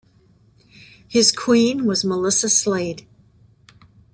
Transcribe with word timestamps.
His 1.07 1.31
Queen 1.31 1.85
was 1.85 2.03
Melissa 2.03 2.49
Slade. 2.49 3.05